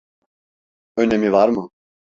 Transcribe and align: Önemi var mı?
Önemi 0.97 1.31
var 1.31 1.49
mı? 1.49 1.69